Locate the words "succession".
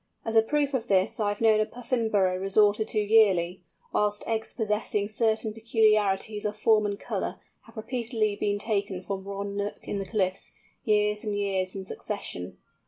11.83-12.57